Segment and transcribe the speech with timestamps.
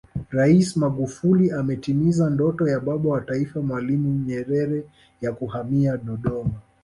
[0.31, 4.83] Rais Magufuli ametimiza ndoto ya Baba wa Taifa Mwalimu Nyerere
[5.21, 6.55] ya kuhamia Dodoma